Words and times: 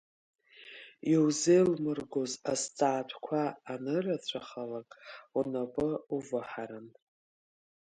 Иузеилмыргоз 1.11 2.33
азҵаатәқәа 2.51 3.41
анырацәахалак, 3.71 4.89
унапы 5.37 5.89
уваҳарын. 6.15 6.87